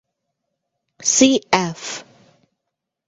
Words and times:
Cf. 1.13 1.85